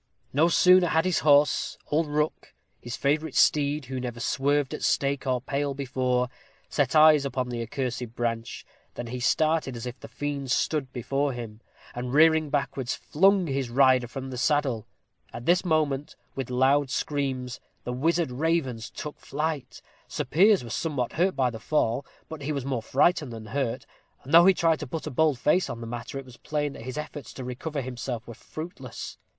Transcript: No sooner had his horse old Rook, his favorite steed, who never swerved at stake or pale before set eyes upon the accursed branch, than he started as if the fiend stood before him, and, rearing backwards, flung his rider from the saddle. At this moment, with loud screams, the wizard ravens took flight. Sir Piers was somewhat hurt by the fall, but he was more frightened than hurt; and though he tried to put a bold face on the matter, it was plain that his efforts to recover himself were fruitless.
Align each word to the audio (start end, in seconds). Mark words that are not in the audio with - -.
No 0.33 0.47
sooner 0.47 0.87
had 0.87 1.05
his 1.05 1.19
horse 1.19 1.77
old 1.91 2.07
Rook, 2.07 2.55
his 2.81 2.97
favorite 2.97 3.35
steed, 3.35 3.85
who 3.85 3.99
never 3.99 4.19
swerved 4.19 4.73
at 4.73 4.81
stake 4.81 5.27
or 5.27 5.39
pale 5.39 5.75
before 5.75 6.27
set 6.69 6.95
eyes 6.95 7.23
upon 7.23 7.49
the 7.49 7.61
accursed 7.61 8.15
branch, 8.15 8.65
than 8.95 9.05
he 9.05 9.19
started 9.19 9.75
as 9.75 9.85
if 9.85 9.99
the 9.99 10.07
fiend 10.07 10.49
stood 10.49 10.91
before 10.91 11.33
him, 11.33 11.61
and, 11.93 12.15
rearing 12.15 12.49
backwards, 12.49 12.95
flung 12.95 13.45
his 13.45 13.69
rider 13.69 14.07
from 14.07 14.31
the 14.31 14.39
saddle. 14.39 14.87
At 15.31 15.45
this 15.45 15.63
moment, 15.63 16.15
with 16.33 16.49
loud 16.49 16.89
screams, 16.89 17.59
the 17.83 17.93
wizard 17.93 18.31
ravens 18.31 18.89
took 18.89 19.19
flight. 19.19 19.83
Sir 20.07 20.23
Piers 20.25 20.63
was 20.63 20.73
somewhat 20.73 21.13
hurt 21.13 21.35
by 21.35 21.51
the 21.51 21.59
fall, 21.59 22.07
but 22.27 22.41
he 22.41 22.51
was 22.51 22.65
more 22.65 22.81
frightened 22.81 23.31
than 23.31 23.45
hurt; 23.45 23.85
and 24.23 24.33
though 24.33 24.47
he 24.47 24.55
tried 24.55 24.79
to 24.79 24.87
put 24.87 25.05
a 25.05 25.11
bold 25.11 25.37
face 25.37 25.69
on 25.69 25.79
the 25.79 25.85
matter, 25.85 26.17
it 26.17 26.25
was 26.25 26.37
plain 26.37 26.73
that 26.73 26.81
his 26.85 26.97
efforts 26.97 27.31
to 27.33 27.43
recover 27.43 27.81
himself 27.81 28.27
were 28.27 28.33
fruitless. 28.33 29.19